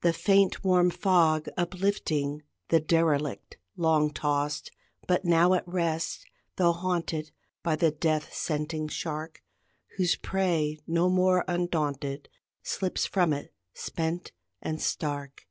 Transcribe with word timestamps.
The 0.00 0.12
faint 0.12 0.64
warm 0.64 0.90
fog 0.90 1.48
unlifting, 1.56 2.42
The 2.70 2.80
derelict 2.80 3.56
long 3.76 4.12
tossed, 4.12 4.72
But 5.06 5.24
now 5.24 5.54
at 5.54 5.62
rest 5.64 6.26
tho 6.56 6.72
haunted 6.72 7.30
By 7.62 7.76
the 7.76 7.92
death 7.92 8.32
scenting 8.34 8.88
shark, 8.88 9.44
Whose 9.96 10.16
prey 10.16 10.80
no 10.88 11.08
more 11.08 11.44
undaunted 11.46 12.28
Slips 12.64 13.06
from 13.06 13.32
it, 13.32 13.54
spent 13.74 14.32
and 14.60 14.82
stark. 14.82 15.46